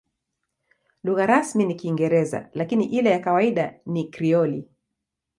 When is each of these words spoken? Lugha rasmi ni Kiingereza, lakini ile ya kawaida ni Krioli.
Lugha 1.03 1.25
rasmi 1.25 1.65
ni 1.65 1.75
Kiingereza, 1.75 2.49
lakini 2.53 2.85
ile 2.85 3.09
ya 3.09 3.19
kawaida 3.19 3.79
ni 3.85 4.07
Krioli. 4.11 4.67